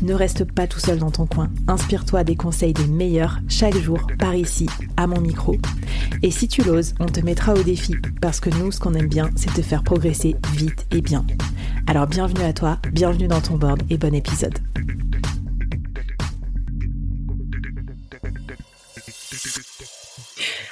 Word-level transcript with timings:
Ne 0.00 0.14
reste 0.14 0.44
pas 0.44 0.68
tout 0.68 0.78
seul 0.78 0.98
dans 0.98 1.10
ton 1.10 1.26
coin. 1.26 1.50
Inspire-toi 1.66 2.22
des 2.22 2.36
conseils 2.36 2.72
des 2.72 2.86
meilleurs 2.86 3.40
chaque 3.48 3.76
jour 3.76 3.98
par 4.18 4.36
ici, 4.36 4.68
à 4.96 5.08
mon 5.08 5.20
micro. 5.20 5.56
Et 6.22 6.30
si 6.30 6.46
tu 6.46 6.62
l'oses, 6.62 6.94
on 7.00 7.06
te 7.06 7.18
mettra 7.20 7.52
au 7.52 7.62
défi 7.64 7.94
parce 8.20 8.38
que 8.38 8.50
nous, 8.50 8.70
ce 8.70 8.78
qu'on 8.78 8.94
aime 8.94 9.08
bien, 9.08 9.28
c'est 9.34 9.52
te 9.52 9.60
faire 9.60 9.82
progresser 9.82 10.36
vite 10.54 10.86
et 10.92 11.00
bien. 11.00 11.26
Alors 11.88 12.06
bienvenue 12.06 12.44
à 12.44 12.52
toi, 12.52 12.78
bienvenue 12.92 13.26
dans 13.26 13.40
ton 13.40 13.56
board 13.56 13.82
et 13.90 13.96
bon 13.96 14.14
épisode. 14.14 14.58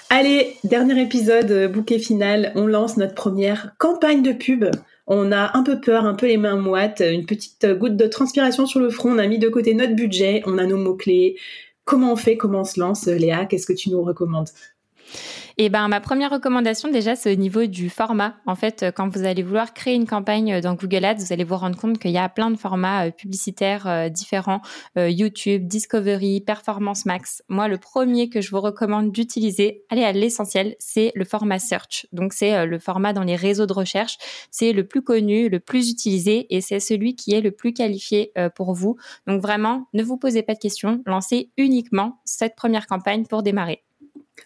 Allez, 0.08 0.56
dernier 0.62 1.02
épisode, 1.02 1.50
euh, 1.50 1.68
bouquet 1.68 1.98
final, 1.98 2.52
on 2.54 2.66
lance 2.66 2.96
notre 2.96 3.14
première 3.14 3.74
campagne 3.78 4.22
de 4.22 4.32
pub. 4.32 4.66
On 5.06 5.32
a 5.32 5.56
un 5.56 5.62
peu 5.62 5.80
peur, 5.80 6.04
un 6.04 6.14
peu 6.14 6.26
les 6.26 6.36
mains 6.36 6.56
moites, 6.56 7.00
une 7.00 7.26
petite 7.26 7.64
goutte 7.78 7.96
de 7.96 8.06
transpiration 8.06 8.66
sur 8.66 8.80
le 8.80 8.90
front, 8.90 9.12
on 9.12 9.18
a 9.18 9.26
mis 9.26 9.38
de 9.38 9.48
côté 9.48 9.74
notre 9.74 9.94
budget, 9.94 10.42
on 10.46 10.58
a 10.58 10.66
nos 10.66 10.78
mots-clés. 10.78 11.36
Comment 11.84 12.12
on 12.12 12.16
fait, 12.16 12.36
comment 12.36 12.60
on 12.60 12.64
se 12.64 12.80
lance? 12.80 13.06
Léa, 13.06 13.46
qu'est-ce 13.46 13.66
que 13.66 13.72
tu 13.72 13.90
nous 13.90 14.02
recommandes? 14.02 14.48
Et 15.58 15.70
ben 15.70 15.88
ma 15.88 16.00
première 16.00 16.30
recommandation 16.30 16.90
déjà 16.90 17.16
c'est 17.16 17.32
au 17.32 17.36
niveau 17.36 17.64
du 17.66 17.88
format. 17.88 18.36
En 18.46 18.54
fait, 18.54 18.82
euh, 18.82 18.90
quand 18.90 19.08
vous 19.08 19.24
allez 19.24 19.42
vouloir 19.42 19.72
créer 19.72 19.94
une 19.94 20.06
campagne 20.06 20.54
euh, 20.54 20.60
dans 20.60 20.74
Google 20.74 21.04
Ads, 21.04 21.16
vous 21.16 21.32
allez 21.32 21.44
vous 21.44 21.56
rendre 21.56 21.76
compte 21.76 21.98
qu'il 21.98 22.10
y 22.10 22.18
a 22.18 22.28
plein 22.28 22.50
de 22.50 22.56
formats 22.56 23.06
euh, 23.06 23.10
publicitaires 23.10 24.10
différents 24.10 24.60
YouTube, 24.96 25.66
Discovery, 25.66 26.40
Performance 26.40 27.06
Max. 27.06 27.42
Moi, 27.48 27.68
le 27.68 27.78
premier 27.78 28.28
que 28.28 28.40
je 28.40 28.50
vous 28.50 28.60
recommande 28.60 29.12
d'utiliser, 29.12 29.84
allez 29.90 30.04
à 30.04 30.12
l'essentiel, 30.12 30.76
c'est 30.78 31.12
le 31.14 31.24
format 31.24 31.58
Search. 31.58 32.06
Donc 32.12 32.32
c'est 32.32 32.66
le 32.66 32.78
format 32.78 33.12
dans 33.12 33.22
les 33.22 33.36
réseaux 33.36 33.66
de 33.66 33.72
recherche, 33.72 34.18
c'est 34.50 34.72
le 34.72 34.86
plus 34.86 35.02
connu, 35.02 35.48
le 35.48 35.60
plus 35.60 35.90
utilisé 35.90 36.46
et 36.54 36.60
c'est 36.60 36.80
celui 36.80 37.16
qui 37.16 37.34
est 37.34 37.40
le 37.40 37.50
plus 37.50 37.72
qualifié 37.72 38.32
pour 38.54 38.74
vous. 38.74 38.96
Donc 39.26 39.40
vraiment, 39.40 39.88
ne 39.94 40.02
vous 40.02 40.16
posez 40.16 40.42
pas 40.42 40.54
de 40.54 40.60
questions, 40.60 41.02
lancez 41.06 41.50
uniquement 41.56 42.20
cette 42.24 42.56
première 42.56 42.86
campagne 42.86 43.24
pour 43.26 43.42
démarrer. 43.42 43.85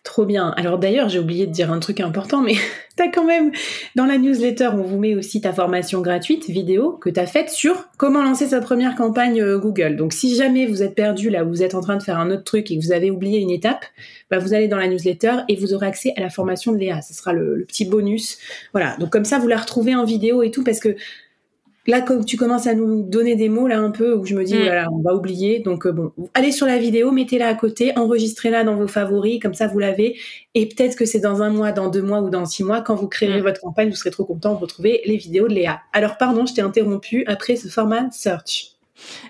Trop 0.05 0.25
bien. 0.25 0.55
Alors 0.57 0.79
d'ailleurs, 0.79 1.09
j'ai 1.09 1.19
oublié 1.19 1.47
de 1.47 1.53
dire 1.53 1.71
un 1.71 1.79
truc 1.79 2.01
important, 2.01 2.41
mais 2.41 2.55
tu 2.97 3.03
as 3.03 3.09
quand 3.09 3.25
même, 3.25 3.51
dans 3.97 4.07
la 4.07 4.19
newsletter, 4.19 4.71
on 4.73 4.83
vous 4.83 4.99
met 4.99 5.15
aussi 5.15 5.41
ta 5.41 5.53
formation 5.53 6.01
gratuite, 6.01 6.49
vidéo, 6.49 6.93
que 6.93 7.11
tu 7.11 7.21
faite 7.27 7.51
sur 7.51 7.89
comment 7.99 8.23
lancer 8.23 8.47
sa 8.47 8.61
première 8.61 8.95
campagne 8.95 9.43
euh, 9.43 9.59
Google. 9.59 9.97
Donc 9.97 10.13
si 10.13 10.35
jamais 10.37 10.67
vous 10.67 10.83
êtes 10.83 10.95
perdu 10.95 11.29
là, 11.29 11.43
vous 11.43 11.63
êtes 11.63 11.75
en 11.75 11.81
train 11.81 11.97
de 11.97 12.03
faire 12.03 12.19
un 12.19 12.31
autre 12.31 12.45
truc 12.45 12.71
et 12.71 12.79
que 12.79 12.83
vous 12.83 12.93
avez 12.93 13.11
oublié 13.11 13.41
une 13.41 13.51
étape, 13.51 13.85
bah, 14.31 14.39
vous 14.39 14.55
allez 14.55 14.69
dans 14.69 14.79
la 14.79 14.89
newsletter 14.89 15.39
et 15.49 15.57
vous 15.57 15.75
aurez 15.75 15.89
accès 15.89 16.15
à 16.17 16.21
la 16.21 16.31
formation 16.31 16.73
de 16.73 16.79
Léa. 16.79 17.03
Ce 17.03 17.13
sera 17.13 17.33
le 17.33 17.65
petit 17.69 17.85
bonus. 17.85 18.39
Voilà. 18.73 18.97
Donc 18.99 19.11
comme 19.11 19.25
ça, 19.27 19.39
vous 19.39 19.49
la 19.49 19.59
retrouvez 19.59 19.95
en 19.95 20.05
vidéo 20.05 20.43
et 20.43 20.51
tout, 20.51 20.65
parce 20.65 20.81
que 20.81 20.97
là, 21.91 22.01
comme 22.01 22.25
tu 22.25 22.37
commences 22.37 22.67
à 22.67 22.75
nous 22.75 23.03
donner 23.03 23.37
des 23.37 23.49
mots 23.49 23.67
là 23.67 23.79
un 23.79 23.91
peu 23.91 24.15
où 24.15 24.25
je 24.25 24.35
me 24.35 24.45
dis 24.45 24.55
mm. 24.55 24.63
voilà, 24.63 24.89
on 24.91 25.01
va 25.01 25.15
oublier. 25.15 25.59
Donc 25.61 25.87
euh, 25.87 25.93
bon, 25.93 26.13
allez 26.35 26.53
sur 26.53 26.67
la 26.67 26.79
vidéo, 26.79 27.11
mettez-la 27.11 27.49
à 27.49 27.55
côté, 27.55 27.93
enregistrez-la 27.97 28.65
dans 28.65 28.77
vos 28.77 28.89
favoris, 28.89 29.41
comme 29.41 29.55
ça 29.55 29.67
vous 29.67 29.79
l'avez. 29.79 30.19
Et 30.55 30.67
peut-être 30.67 30.97
que 30.97 31.05
c'est 31.05 31.21
dans 31.21 31.43
un 31.43 31.51
mois, 31.51 31.73
dans 31.73 31.89
deux 31.89 32.03
mois 32.03 32.21
ou 32.21 32.31
dans 32.31 32.47
six 32.47 32.65
mois, 32.65 32.81
quand 32.81 32.95
vous 32.95 33.09
créerez 33.09 33.41
mm. 33.41 33.45
votre 33.45 33.61
campagne, 33.61 33.91
vous 33.91 33.97
serez 33.97 34.11
trop 34.11 34.25
content 34.25 34.55
de 34.55 34.61
retrouver 34.61 35.03
les 35.05 35.17
vidéos 35.17 35.49
de 35.49 35.55
Léa. 35.55 35.81
Alors 35.93 36.17
pardon, 36.17 36.47
je 36.47 36.55
t'ai 36.55 36.63
interrompu 36.63 37.25
après 37.27 37.57
ce 37.57 37.69
format 37.69 38.11
search. 38.11 38.80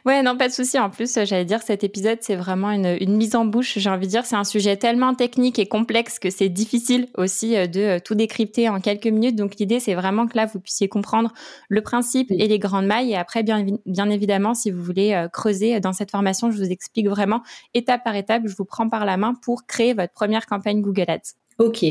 Ouais, 0.06 0.22
non, 0.22 0.36
pas 0.36 0.48
de 0.48 0.52
souci. 0.52 0.78
En 0.78 0.90
plus, 0.90 1.12
j'allais 1.24 1.44
dire, 1.44 1.62
cet 1.62 1.84
épisode, 1.84 2.18
c'est 2.20 2.36
vraiment 2.36 2.70
une, 2.70 3.16
mise 3.16 3.34
en 3.34 3.44
bouche. 3.44 3.78
J'ai 3.78 3.90
envie 3.90 4.06
de 4.06 4.10
dire, 4.10 4.24
c'est 4.24 4.36
un 4.36 4.44
sujet 4.44 4.76
tellement 4.76 5.14
technique 5.14 5.58
et 5.58 5.66
complexe 5.66 6.18
que 6.18 6.30
c'est 6.30 6.48
difficile 6.48 7.08
aussi 7.16 7.56
euh, 7.56 7.66
de 7.66 7.80
euh, 7.80 7.98
tout 7.98 8.14
décrypter 8.14 8.68
en 8.68 8.80
quelques 8.80 9.06
minutes. 9.06 9.36
Donc, 9.36 9.56
l'idée, 9.56 9.80
c'est 9.80 9.94
vraiment 9.94 10.26
que 10.26 10.36
là, 10.36 10.46
vous 10.46 10.60
puissiez 10.60 10.88
comprendre 10.88 11.32
le 11.68 11.82
principe 11.82 12.30
et 12.30 12.48
les 12.48 12.58
grandes 12.58 12.86
mailles. 12.86 13.12
Et 13.12 13.16
après, 13.16 13.42
bien, 13.42 13.64
bien 13.86 14.10
évidemment, 14.10 14.54
si 14.54 14.70
vous 14.70 14.82
voulez 14.82 15.12
euh, 15.12 15.28
creuser 15.28 15.80
dans 15.80 15.92
cette 15.92 16.10
formation, 16.10 16.50
je 16.50 16.56
vous 16.56 16.70
explique 16.70 17.08
vraiment 17.08 17.42
étape 17.74 18.04
par 18.04 18.16
étape. 18.16 18.42
Je 18.46 18.54
vous 18.56 18.64
prends 18.64 18.88
par 18.88 19.04
la 19.04 19.16
main 19.16 19.34
pour 19.34 19.66
créer 19.66 19.94
votre 19.94 20.12
première 20.12 20.46
campagne 20.46 20.80
Google 20.80 21.06
Ads. 21.08 21.34
Ok. 21.58 21.84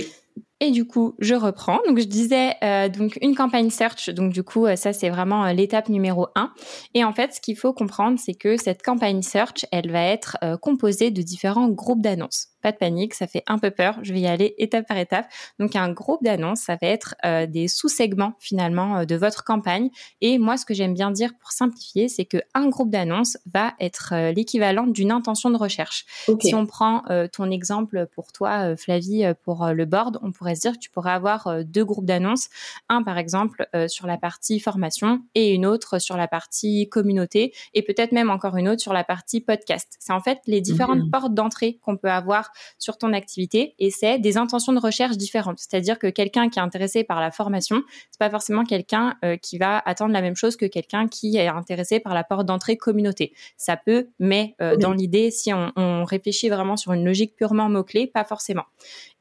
Et 0.62 0.72
du 0.72 0.86
coup, 0.86 1.16
je 1.20 1.36
reprends. 1.36 1.80
Donc, 1.88 2.00
je 2.00 2.06
disais 2.06 2.56
euh, 2.64 2.90
donc 2.90 3.18
une 3.22 3.34
campagne 3.36 3.70
search. 3.70 4.09
Donc, 4.09 4.34
du 4.34 4.44
coup, 4.44 4.66
euh, 4.66 4.75
ça 4.75 4.92
c'est 4.92 5.09
vraiment 5.09 5.46
euh, 5.46 5.53
l'étape 5.53 5.88
numéro 5.88 6.28
un. 6.36 6.52
Et 6.94 7.03
en 7.06 7.14
fait, 7.14 7.34
ce 7.34 7.42
qu'il 7.42 7.56
faut 7.56 7.74
comprendre, 7.74 8.20
c'est 8.20 8.34
que 8.34 8.58
cette 8.58 8.84
campagne 8.84 9.22
search, 9.22 9.66
elle 9.72 9.92
va 9.92 10.03
être 10.03 10.38
composée 10.62 11.12
de 11.12 11.22
différents 11.22 11.69
groupes 11.69 12.02
d'annonces 12.02 12.50
pas 12.62 12.72
de 12.72 12.78
panique, 12.78 13.14
ça 13.14 13.28
fait 13.28 13.44
un 13.48 13.58
peu 13.58 13.72
peur. 13.72 14.00
Je 14.02 14.14
vais 14.14 14.19
y 14.19 14.28
aller 14.28 14.56
étape 14.58 14.88
par 14.88 14.98
étape. 14.98 15.28
Donc, 15.59 15.75
un 15.75 15.92
groupe 15.92 16.24
d'annonces, 16.24 16.62
ça 16.62 16.78
va 16.81 16.88
être 16.88 17.16
euh, 17.25 17.46
des 17.46 17.68
sous-segments 17.68 18.34
finalement 18.40 18.98
euh, 18.98 19.06
de 19.06 19.16
votre 19.16 19.44
campagne. 19.44 19.90
Et 20.22 20.38
moi, 20.38 20.58
ce 20.58 20.66
que 20.66 20.74
j'aime 20.74 20.94
bien 20.94 21.12
dire 21.12 21.31
pour 21.40 21.52
simplifier, 21.52 22.09
c'est 22.09 22.25
que 22.25 22.38
un 22.53 22.68
groupe 22.68 22.90
d'annonces 22.90 23.38
va 23.53 23.74
être 23.80 24.14
euh, 24.14 24.31
l'équivalent 24.31 24.88
d'une 24.88 25.12
intention 25.12 25.50
de 25.50 25.58
recherche. 25.58 26.06
Si 26.42 26.53
on 26.53 26.66
prend 26.66 27.03
ton 27.34 27.50
exemple 27.50 28.08
pour 28.14 28.31
toi, 28.31 28.75
Flavie, 28.75 29.25
pour 29.44 29.68
le 29.68 29.86
board, 29.86 30.19
on 30.22 30.31
pourrait 30.31 30.49
se 30.56 30.62
dire 30.62 30.74
que 30.74 30.80
tu 30.80 30.90
pourrais 30.90 31.12
avoir 31.12 31.64
deux 31.64 31.86
groupes 31.86 32.06
d'annonces. 32.06 32.50
Un, 32.90 33.04
par 33.04 33.18
exemple, 33.18 33.68
sur 33.88 34.08
la 34.08 34.18
partie 34.18 34.60
formation 34.60 35.22
et 35.36 35.54
une 35.54 35.66
autre 35.66 36.00
sur 36.00 36.18
la 36.18 36.28
partie 36.28 36.90
communauté 36.90 37.54
et 37.74 37.82
peut-être 37.82 38.12
même 38.12 38.30
encore 38.30 38.58
une 38.58 38.70
autre 38.70 38.82
sur 38.82 38.94
la 38.94 39.04
partie 39.04 39.42
podcast. 39.42 39.96
C'est 40.00 40.14
en 40.14 40.22
fait 40.22 40.40
les 40.48 40.62
différentes 40.62 41.06
mmh. 41.06 41.12
portes 41.12 41.34
d'entrée 41.34 41.80
qu'on 41.82 41.98
peut 41.98 42.10
avoir 42.10 42.52
sur 42.78 42.98
ton 42.98 43.14
activité 43.14 43.76
et 43.80 43.92
c'est 43.92 44.20
des 44.20 44.38
intentions 44.38 44.74
de 44.74 44.80
recherche 44.80 45.18
différentes. 45.18 45.60
C'est-à-dire 45.60 46.00
que 46.00 46.08
quelqu'un 46.08 46.50
qui 46.50 46.60
est 46.60 46.62
intéressé 46.62 47.04
par 47.04 47.20
la 47.20 47.31
formation, 47.31 47.84
c'est 48.12 48.20
pas 48.20 48.30
forcément 48.30 48.64
quelqu'un 48.64 49.16
euh, 49.24 49.38
qui 49.38 49.58
va 49.58 49.81
attendre 49.86 50.14
la 50.14 50.22
même 50.22 50.36
chose 50.36 50.56
que 50.56 50.66
quelqu'un 50.66 51.08
qui 51.08 51.38
est 51.38 51.48
intéressé 51.48 52.00
par 52.00 52.14
la 52.14 52.24
porte 52.24 52.46
d'entrée 52.46 52.78
communauté. 52.78 53.34
Ça 53.58 53.78
peut, 53.78 54.08
mais 54.20 54.56
euh, 54.62 54.76
dans 54.76 54.94
l'idée, 54.94 55.31
si 55.31 55.54
on, 55.54 55.72
on, 55.76 56.04
réfléchit 56.04 56.50
vraiment 56.50 56.78
sur 56.78 56.94
une 56.94 57.04
logique 57.04 57.36
purement 57.36 57.70
mot-clé, 57.70 58.08
pas 58.08 58.24
forcément. 58.24 58.64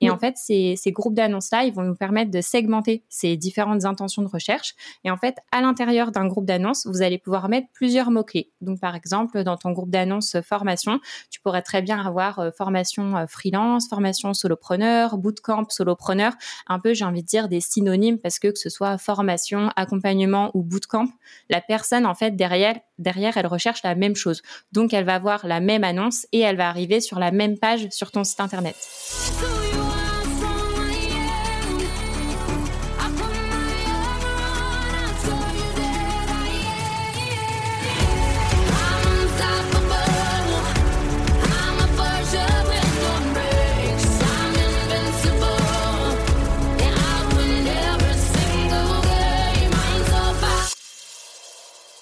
Et 0.00 0.10
en 0.10 0.18
fait, 0.18 0.36
ces, 0.36 0.76
ces 0.76 0.92
groupes 0.92 1.14
d'annonces-là, 1.18 1.64
ils 1.64 1.74
vont 1.74 1.82
nous 1.82 1.94
permettre 1.94 2.30
de 2.30 2.40
segmenter 2.40 3.04
ces 3.08 3.36
différentes 3.36 3.84
intentions 3.84 4.22
de 4.22 4.28
recherche. 4.28 4.74
Et 5.04 5.10
en 5.10 5.16
fait, 5.16 5.36
à 5.52 5.60
l'intérieur 5.60 6.12
d'un 6.12 6.26
groupe 6.26 6.46
d'annonces, 6.46 6.86
vous 6.86 7.02
allez 7.02 7.18
pouvoir 7.18 7.48
mettre 7.48 7.68
plusieurs 7.72 8.10
mots-clés. 8.10 8.50
Donc, 8.60 8.80
par 8.80 8.94
exemple, 8.94 9.42
dans 9.42 9.56
ton 9.56 9.72
groupe 9.72 9.90
d'annonces 9.90 10.36
formation, 10.40 11.00
tu 11.30 11.40
pourrais 11.40 11.62
très 11.62 11.82
bien 11.82 12.00
avoir 12.00 12.38
euh, 12.38 12.50
formation 12.50 13.16
euh, 13.16 13.26
freelance, 13.28 13.88
formation 13.88 14.32
solopreneur, 14.34 15.18
bootcamp 15.18 15.66
solopreneur, 15.68 16.32
un 16.66 16.78
peu, 16.78 16.94
j'ai 16.94 17.04
envie 17.04 17.22
de 17.22 17.28
dire, 17.28 17.48
des 17.48 17.60
synonymes 17.60 18.18
parce 18.18 18.38
que 18.38 18.48
que 18.48 18.58
ce 18.58 18.70
soit 18.70 18.98
formation, 18.98 19.70
accompagnement 19.76 20.50
ou 20.54 20.62
bootcamp, 20.62 21.08
la 21.50 21.60
personne, 21.60 22.06
en 22.06 22.14
fait, 22.14 22.36
derrière, 22.36 22.78
derrière, 22.98 23.36
elle 23.36 23.46
recherche 23.46 23.82
la 23.82 23.94
même 23.94 24.16
chose. 24.16 24.42
Donc, 24.72 24.92
elle 24.92 25.04
va 25.04 25.18
voir 25.18 25.46
la 25.46 25.60
même 25.60 25.84
annonce 25.84 26.26
et 26.32 26.40
elle 26.40 26.56
va 26.56 26.68
arriver 26.68 27.00
sur 27.00 27.18
la 27.18 27.30
même 27.30 27.58
page 27.58 27.88
sur 27.90 28.10
ton 28.10 28.24
site 28.24 28.40
internet. 28.40 28.76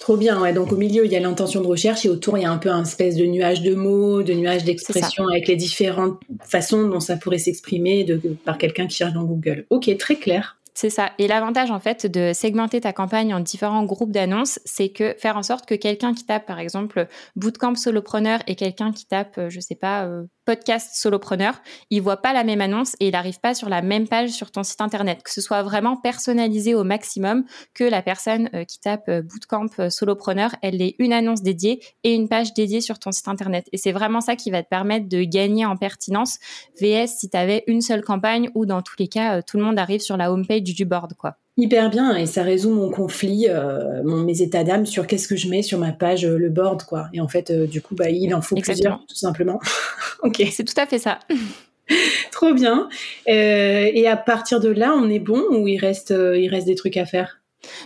Trop 0.07 0.17
bien, 0.17 0.41
ouais. 0.41 0.53
Donc 0.53 0.71
au 0.71 0.77
milieu, 0.77 1.05
il 1.05 1.11
y 1.11 1.17
a 1.17 1.21
l'intention 1.21 1.61
de 1.61 1.67
recherche 1.67 2.07
et 2.07 2.09
autour, 2.09 2.39
il 2.39 2.43
y 2.43 2.45
a 2.45 2.51
un 2.53 2.59
peu 2.59 2.71
un 2.71 2.85
espèce 2.85 3.17
de 3.17 3.27
nuage 3.27 3.63
de 3.63 3.75
mots, 3.75 4.23
de 4.23 4.35
nuage 4.35 4.63
d'expressions 4.63 5.27
avec 5.27 5.49
les 5.49 5.57
différentes 5.57 6.21
façons 6.45 6.87
dont 6.87 7.01
ça 7.01 7.17
pourrait 7.17 7.39
s'exprimer 7.39 8.07
par 8.45 8.57
quelqu'un 8.57 8.87
qui 8.87 8.95
cherche 8.95 9.15
dans 9.15 9.25
Google. 9.25 9.67
Ok, 9.69 9.91
très 9.99 10.15
clair. 10.15 10.59
C'est 10.77 10.91
ça. 10.91 11.13
Et 11.17 11.27
l'avantage, 11.27 11.71
en 11.71 11.81
fait, 11.81 12.05
de 12.05 12.33
segmenter 12.35 12.83
ta 12.83 12.93
campagne 12.93 13.33
en 13.33 13.41
différents 13.41 13.87
groupes 13.87 14.13
d'annonces, 14.13 14.61
c'est 14.67 14.91
que 14.91 15.15
faire 15.19 15.39
en 15.39 15.43
sorte 15.43 15.65
que 15.65 15.75
quelqu'un 15.75 16.13
qui 16.13 16.27
tape, 16.27 16.45
par 16.45 16.59
exemple, 16.59 17.09
bootcamp 17.35 17.77
solopreneur 17.77 18.41
et 18.47 18.57
quelqu'un 18.57 18.93
qui 18.93 19.07
tape, 19.07 19.39
euh, 19.39 19.49
je 19.49 19.59
sais 19.59 19.75
pas, 19.75 20.05
euh, 20.05 20.25
podcast 20.45 20.91
solopreneur, 20.93 21.55
il 21.89 22.03
voit 22.03 22.19
pas 22.19 22.35
la 22.35 22.45
même 22.45 22.61
annonce 22.61 22.95
et 23.01 23.09
il 23.09 23.13
n'arrive 23.13 23.41
pas 23.41 23.55
sur 23.55 23.71
la 23.71 23.81
même 23.81 24.07
page 24.07 24.31
sur 24.31 24.51
ton 24.51 24.63
site 24.63 24.83
internet. 24.83 25.23
Que 25.23 25.33
ce 25.33 25.41
soit 25.41 25.63
vraiment 25.63 25.97
personnalisé 25.97 26.75
au 26.75 26.85
maximum, 26.85 27.47
que 27.73 27.83
la 27.83 28.03
personne 28.03 28.51
euh, 28.53 28.65
qui 28.65 28.79
tape 28.79 29.11
bootcamp 29.11 29.89
solopreneur, 29.89 30.55
elle 30.61 30.83
ait 30.83 30.95
une 30.99 31.15
annonce 31.15 31.41
dédiée 31.41 31.81
et 32.05 32.13
une 32.13 32.29
page 32.29 32.53
dédiée 32.53 32.83
sur 32.83 32.99
ton 32.99 33.13
site 33.13 33.29
internet. 33.29 33.67
Et 33.73 33.79
c'est 33.79 33.93
vraiment 33.93 34.21
ça 34.21 34.37
qui 34.37 34.51
va 34.51 34.63
te 34.63 34.69
permettre 34.69 35.09
de 35.09 35.25
gagner 35.25 35.65
en 35.65 35.79
pertinence. 35.79 36.37
VS 36.83 37.17
si 37.19 37.31
tu 37.31 37.37
avais 37.39 37.65
une 37.67 37.81
seule 37.81 38.03
campagne 38.03 38.51
ou 38.55 38.67
dans 38.67 38.83
tous 38.83 38.97
les 38.99 39.09
cas, 39.09 39.41
tout 39.41 39.57
le 39.57 39.65
monde 39.65 39.79
arrive 39.79 40.01
sur 40.01 40.19
la 40.19 40.31
homepage 40.31 40.66
du 40.75 40.85
board, 40.85 41.15
quoi. 41.15 41.37
Hyper 41.57 41.91
bien, 41.91 42.17
et 42.17 42.27
ça 42.27 42.43
résout 42.43 42.71
mon 42.71 42.91
conflit, 42.91 43.47
euh, 43.49 44.03
mon, 44.05 44.23
mes 44.23 44.43
états 44.43 44.65
d'âme 44.65 44.87
sur 44.87 45.07
qu'est-ce 45.07 45.29
que 45.29 45.37
je 45.37 45.49
mets 45.49 45.63
sur 45.63 45.79
ma 45.79 45.93
page, 45.93 46.25
euh, 46.25 46.37
le 46.37 46.51
board, 46.51 46.83
quoi. 46.85 47.09
Et 47.13 47.21
en 47.21 47.29
fait, 47.29 47.51
euh, 47.51 47.67
du 47.67 47.81
coup, 47.81 47.95
bah, 47.95 48.11
il 48.11 48.35
en 48.35 48.43
faut 48.43 48.57
plusieurs, 48.57 49.05
tout 49.07 49.17
simplement. 49.17 49.61
ok. 50.23 50.43
C'est 50.51 50.65
tout 50.65 50.79
à 50.81 50.87
fait 50.87 50.99
ça. 50.99 51.19
Trop 52.33 52.53
bien. 52.53 52.89
et 53.27 54.09
à 54.09 54.17
partir 54.17 54.61
de 54.61 54.69
là, 54.69 54.93
on 54.97 55.09
est 55.09 55.21
bon 55.21 55.43
ou 55.53 55.69
il 55.69 55.79
reste, 55.79 56.11
il 56.11 56.49
reste 56.49 56.67
des 56.67 56.75
trucs 56.75 56.97
à 56.97 57.07
faire? 57.07 57.41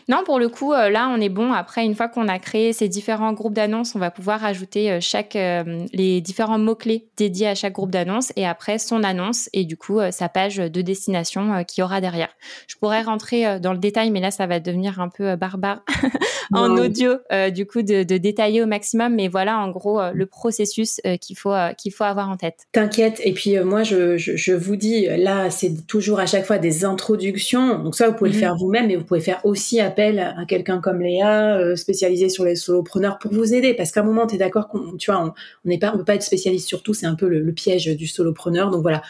Non, 0.08 0.22
pour 0.24 0.38
le 0.38 0.48
coup, 0.48 0.72
euh, 0.72 0.90
là, 0.90 1.08
on 1.14 1.20
est 1.20 1.28
bon. 1.28 1.52
Après, 1.52 1.84
une 1.84 1.94
fois 1.94 2.08
qu'on 2.08 2.28
a 2.28 2.38
créé 2.38 2.72
ces 2.72 2.88
différents 2.88 3.32
groupes 3.32 3.54
d'annonces, 3.54 3.94
on 3.94 3.98
va 3.98 4.10
pouvoir 4.10 4.44
ajouter 4.44 4.90
euh, 4.90 4.98
chaque, 5.00 5.36
euh, 5.36 5.84
les 5.92 6.20
différents 6.20 6.58
mots-clés 6.58 7.08
dédiés 7.16 7.48
à 7.48 7.54
chaque 7.54 7.74
groupe 7.74 7.90
d'annonces 7.90 8.32
et 8.36 8.46
après 8.46 8.78
son 8.78 9.02
annonce 9.02 9.48
et 9.52 9.64
du 9.64 9.76
coup, 9.76 10.00
sa 10.10 10.28
page 10.28 10.56
de 10.56 10.82
destination 10.82 11.64
qui 11.64 11.82
aura 11.82 12.00
derrière. 12.00 12.30
Je 12.66 12.76
pourrais 12.76 13.02
rentrer 13.02 13.60
dans 13.60 13.72
le 13.72 13.78
détail, 13.78 14.10
mais 14.10 14.20
là, 14.20 14.30
ça 14.30 14.46
va 14.46 14.60
devenir 14.60 15.00
un 15.00 15.08
peu 15.08 15.36
barbare 15.36 15.82
en 16.52 16.76
audio, 16.76 17.14
du 17.52 17.66
coup, 17.66 17.82
de, 17.82 18.02
détailler 18.02 18.62
au 18.62 18.66
maximum. 18.66 19.14
Mais 19.14 19.28
voilà, 19.28 19.58
en 19.58 19.70
gros, 19.70 20.00
le 20.12 20.26
processus 20.26 21.00
qu'il 21.20 21.36
faut, 21.36 21.54
qu'il 21.78 21.92
faut 21.92 22.04
avoir 22.04 22.28
en 22.28 22.36
tête. 22.36 22.66
T'inquiète. 22.72 23.20
Et 23.24 23.32
puis, 23.32 23.58
moi, 23.60 23.82
je, 23.82 24.16
je, 24.16 24.52
vous 24.52 24.76
dis, 24.76 25.06
là, 25.06 25.50
c'est 25.50 25.86
toujours 25.86 26.20
à 26.20 26.26
chaque 26.26 26.46
fois 26.46 26.58
des 26.58 26.84
introductions. 26.84 27.82
Donc, 27.82 27.94
ça, 27.94 28.08
vous 28.08 28.14
pouvez 28.14 28.30
le 28.30 28.36
mhm. 28.36 28.40
faire 28.40 28.56
vous-même, 28.56 28.86
mais 28.88 28.96
vous 28.96 29.04
pouvez 29.04 29.20
faire 29.20 29.40
aussi 29.44 29.80
appel 29.80 30.18
à 30.18 30.44
quelqu'un 30.46 30.80
comme 30.80 31.00
Léa, 31.00 31.56
euh, 31.56 31.76
spécialisé 31.76 32.28
sur 32.28 32.44
les 32.44 32.56
solopreneurs, 32.56 33.18
pour 33.18 33.32
vous 33.32 33.54
aider. 33.54 33.74
Parce 33.74 33.92
qu'à 33.92 34.00
un 34.00 34.04
moment, 34.04 34.26
tu 34.26 34.34
es 34.36 34.38
d'accord 34.38 34.68
qu'on, 34.68 34.96
tu 34.96 35.10
vois, 35.10 35.24
on 35.64 35.68
n'est 35.68 35.78
pas, 35.78 35.92
on 35.94 35.98
peut 35.98 36.04
pas 36.04 36.14
être 36.14 36.22
spécialiste 36.22 36.68
sur 36.68 36.82
tout. 36.82 36.94
C'est 36.94 37.06
un 37.06 37.14
peu 37.14 37.28
le, 37.28 37.50
piège 37.52 37.86
du 37.96 38.06
solopreneur. 38.06 38.70
Donc 38.70 38.82
voilà. 38.82 39.02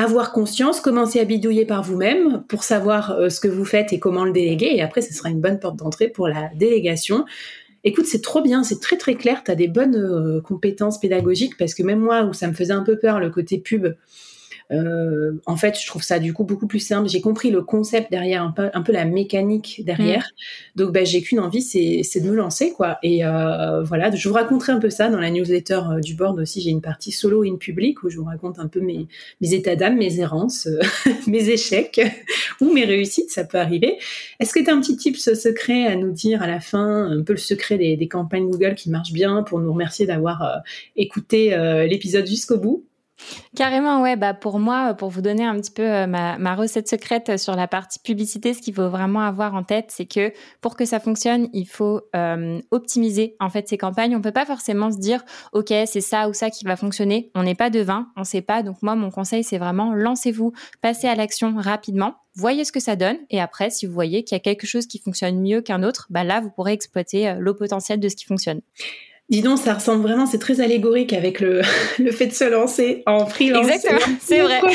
Avoir 0.00 0.30
conscience, 0.30 0.80
commencer 0.80 1.18
à 1.18 1.24
bidouiller 1.24 1.66
par 1.66 1.82
vous-même 1.82 2.44
pour 2.46 2.62
savoir 2.62 3.10
euh, 3.10 3.30
ce 3.30 3.40
que 3.40 3.48
vous 3.48 3.64
faites 3.64 3.92
et 3.92 3.98
comment 3.98 4.24
le 4.24 4.30
déléguer. 4.30 4.70
Et 4.72 4.80
après, 4.80 5.02
ce 5.02 5.12
sera 5.12 5.28
une 5.28 5.40
bonne 5.40 5.58
porte 5.58 5.74
d'entrée 5.74 6.06
pour 6.06 6.28
la 6.28 6.50
délégation. 6.54 7.24
Écoute, 7.82 8.06
c'est 8.06 8.22
trop 8.22 8.40
bien, 8.40 8.62
c'est 8.62 8.80
très 8.80 8.96
très 8.96 9.16
clair, 9.16 9.42
tu 9.42 9.50
as 9.50 9.56
des 9.56 9.66
bonnes 9.66 9.96
euh, 9.96 10.40
compétences 10.40 11.00
pédagogiques 11.00 11.56
parce 11.58 11.74
que 11.74 11.82
même 11.82 11.98
moi, 11.98 12.22
où 12.22 12.32
ça 12.32 12.46
me 12.46 12.52
faisait 12.52 12.72
un 12.72 12.84
peu 12.84 12.96
peur 12.96 13.18
le 13.18 13.28
côté 13.30 13.58
pub, 13.58 13.88
euh, 14.70 15.32
en 15.46 15.56
fait, 15.56 15.78
je 15.80 15.86
trouve 15.86 16.02
ça 16.02 16.18
du 16.18 16.32
coup 16.32 16.44
beaucoup 16.44 16.66
plus 16.66 16.80
simple. 16.80 17.08
J'ai 17.08 17.20
compris 17.20 17.50
le 17.50 17.62
concept 17.62 18.10
derrière, 18.10 18.42
un 18.42 18.50
peu, 18.50 18.70
un 18.72 18.82
peu 18.82 18.92
la 18.92 19.04
mécanique 19.04 19.82
derrière. 19.84 20.30
Mm. 20.76 20.78
Donc, 20.78 20.92
bah, 20.92 21.04
j'ai 21.04 21.22
qu'une 21.22 21.40
envie, 21.40 21.62
c'est 21.62 22.20
de 22.20 22.28
me 22.28 22.34
lancer, 22.34 22.72
quoi. 22.72 22.98
Et 23.02 23.24
euh, 23.24 23.82
voilà, 23.82 24.14
je 24.14 24.28
vous 24.28 24.34
raconterai 24.34 24.72
un 24.72 24.78
peu 24.78 24.90
ça 24.90 25.08
dans 25.08 25.20
la 25.20 25.30
newsletter 25.30 25.80
euh, 25.90 26.00
du 26.00 26.14
board 26.14 26.38
aussi. 26.38 26.60
J'ai 26.60 26.70
une 26.70 26.82
partie 26.82 27.12
solo 27.12 27.44
in 27.44 27.56
public 27.56 28.02
où 28.02 28.10
je 28.10 28.18
vous 28.18 28.24
raconte 28.24 28.58
un 28.58 28.68
peu 28.68 28.80
mes, 28.80 29.08
mes 29.40 29.54
états 29.54 29.76
d'âme, 29.76 29.96
mes 29.96 30.20
errances, 30.20 30.68
mes 31.26 31.48
échecs 31.48 32.00
ou 32.60 32.72
mes 32.72 32.84
réussites, 32.84 33.30
ça 33.30 33.44
peut 33.44 33.58
arriver. 33.58 33.98
Est-ce 34.40 34.52
que 34.52 34.60
tu 34.60 34.68
as 34.68 34.74
un 34.74 34.80
petit 34.80 34.96
tips 34.96 35.34
secret 35.34 35.86
à 35.86 35.96
nous 35.96 36.12
dire 36.12 36.42
à 36.42 36.46
la 36.46 36.60
fin, 36.60 37.10
un 37.10 37.22
peu 37.22 37.32
le 37.32 37.38
secret 37.38 37.78
des, 37.78 37.96
des 37.96 38.08
campagnes 38.08 38.48
Google 38.48 38.74
qui 38.74 38.90
marchent 38.90 39.12
bien 39.12 39.42
pour 39.42 39.60
nous 39.60 39.72
remercier 39.72 40.06
d'avoir 40.06 40.62
écouté 40.96 41.50
l'épisode 41.88 42.26
jusqu'au 42.26 42.58
bout? 42.58 42.84
Carrément, 43.56 44.02
ouais. 44.02 44.16
Bah 44.16 44.34
pour 44.34 44.58
moi, 44.58 44.94
pour 44.94 45.10
vous 45.10 45.20
donner 45.20 45.44
un 45.44 45.56
petit 45.56 45.70
peu 45.70 45.82
euh, 45.82 46.06
ma, 46.06 46.54
recette 46.54 46.88
secrète 46.88 47.38
sur 47.38 47.56
la 47.56 47.68
partie 47.68 47.98
publicité, 47.98 48.54
ce 48.54 48.60
qu'il 48.60 48.74
faut 48.74 48.88
vraiment 48.88 49.20
avoir 49.20 49.54
en 49.54 49.62
tête, 49.62 49.86
c'est 49.88 50.06
que 50.06 50.32
pour 50.60 50.76
que 50.76 50.84
ça 50.84 51.00
fonctionne, 51.00 51.48
il 51.52 51.66
faut 51.66 52.02
euh, 52.14 52.60
optimiser 52.70 53.36
en 53.40 53.50
fait 53.50 53.68
ces 53.68 53.78
campagnes. 53.78 54.16
On 54.16 54.20
peut 54.20 54.32
pas 54.32 54.46
forcément 54.46 54.90
se 54.90 54.98
dire, 54.98 55.24
ok, 55.52 55.72
c'est 55.86 56.00
ça 56.00 56.28
ou 56.28 56.32
ça 56.32 56.50
qui 56.50 56.64
va 56.64 56.76
fonctionner. 56.76 57.30
On 57.34 57.42
n'est 57.42 57.54
pas 57.54 57.70
devin, 57.70 58.08
on 58.16 58.24
sait 58.24 58.42
pas. 58.42 58.62
Donc 58.62 58.82
moi, 58.82 58.94
mon 58.94 59.10
conseil, 59.10 59.44
c'est 59.44 59.58
vraiment 59.58 59.92
lancez-vous, 59.94 60.52
passez 60.80 61.08
à 61.08 61.14
l'action 61.14 61.54
rapidement 61.56 62.14
voyez 62.38 62.64
ce 62.64 62.70
que 62.70 62.80
ça 62.80 62.94
donne 62.94 63.18
et 63.30 63.40
après 63.40 63.68
si 63.68 63.84
vous 63.84 63.92
voyez 63.92 64.22
qu'il 64.22 64.36
y 64.36 64.40
a 64.40 64.40
quelque 64.40 64.66
chose 64.66 64.86
qui 64.86 65.00
fonctionne 65.00 65.40
mieux 65.40 65.60
qu'un 65.60 65.82
autre 65.82 66.06
bah 66.08 66.22
là 66.22 66.40
vous 66.40 66.50
pourrez 66.50 66.72
exploiter 66.72 67.28
euh, 67.28 67.34
le 67.40 67.54
potentiel 67.54 67.98
de 67.98 68.08
ce 68.08 68.14
qui 68.14 68.26
fonctionne 68.26 68.60
Dis 69.30 69.42
donc, 69.42 69.58
ça 69.58 69.74
ressemble 69.74 70.02
vraiment, 70.02 70.26
c'est 70.26 70.38
très 70.38 70.60
allégorique 70.60 71.12
avec 71.12 71.40
le, 71.40 71.60
le 71.98 72.10
fait 72.12 72.28
de 72.28 72.32
se 72.32 72.44
lancer 72.44 73.02
en 73.06 73.26
freelance. 73.26 73.68
Exactement, 73.68 74.16
c'est 74.20 74.40
vrai. 74.40 74.60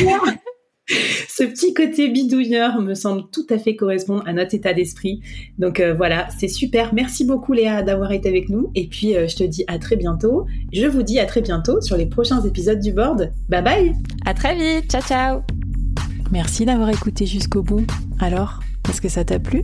Ce 1.29 1.45
petit 1.45 1.73
côté 1.73 2.09
bidouilleur 2.09 2.81
me 2.81 2.93
semble 2.93 3.23
tout 3.31 3.45
à 3.49 3.57
fait 3.57 3.75
correspondre 3.75 4.21
à 4.27 4.33
notre 4.33 4.53
état 4.53 4.73
d'esprit. 4.73 5.21
Donc 5.57 5.79
euh, 5.79 5.93
voilà, 5.93 6.27
c'est 6.37 6.49
super. 6.49 6.93
Merci 6.93 7.23
beaucoup 7.23 7.53
Léa 7.53 7.83
d'avoir 7.83 8.11
été 8.11 8.27
avec 8.27 8.49
nous. 8.49 8.69
Et 8.75 8.87
puis 8.87 9.15
euh, 9.15 9.27
je 9.27 9.37
te 9.37 9.43
dis 9.43 9.63
à 9.67 9.79
très 9.79 9.95
bientôt. 9.95 10.45
Je 10.73 10.85
vous 10.85 11.01
dis 11.01 11.19
à 11.19 11.25
très 11.25 11.41
bientôt 11.41 11.79
sur 11.79 11.95
les 11.95 12.05
prochains 12.05 12.41
épisodes 12.41 12.79
du 12.79 12.91
board. 12.91 13.31
Bye 13.47 13.63
bye. 13.63 13.93
À 14.25 14.33
très 14.33 14.55
vite. 14.55 14.91
Ciao 14.91 15.01
ciao. 15.01 15.41
Merci 16.31 16.65
d'avoir 16.65 16.89
écouté 16.89 17.25
jusqu'au 17.25 17.63
bout. 17.63 17.85
Alors, 18.19 18.59
est-ce 18.89 18.99
que 18.99 19.09
ça 19.09 19.23
t'a 19.23 19.39
plu? 19.39 19.63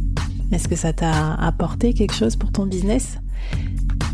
Est-ce 0.53 0.67
que 0.67 0.75
ça 0.75 0.93
t'a 0.93 1.33
apporté 1.35 1.93
quelque 1.93 2.13
chose 2.13 2.37
pour 2.37 2.51
ton 2.51 2.65
business? 2.65 3.17